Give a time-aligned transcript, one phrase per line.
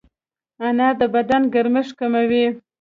[0.67, 2.45] انار د بدن ګرمښت کموي.